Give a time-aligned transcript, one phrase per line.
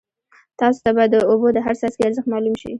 [0.59, 2.69] تاسو ته به د اوبو د هر څاڅکي ارزښت معلوم شي.